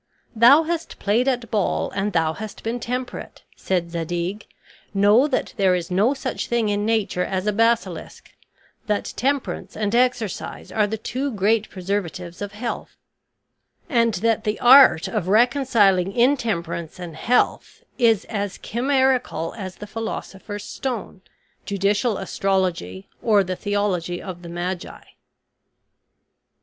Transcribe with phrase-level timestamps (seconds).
[0.35, 4.47] "Thou hast played at ball, and thou hast been temperate," said Zadig;
[4.95, 8.31] "know that there is no such thing in nature as a basilisk;
[8.87, 12.97] that temperance and exercise are the two great preservatives of health;
[13.87, 20.63] and that the art of reconciling intemperance and health is as chimerical as the philosopher's
[20.63, 21.21] stone,
[21.63, 25.03] judicial astrology, or the theology of the magi."